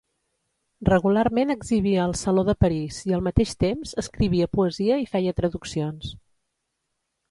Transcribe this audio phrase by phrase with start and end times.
[0.87, 6.15] Regularment exhibia al Saló de París i al mateix temps escrivia poesia i feia traduccions.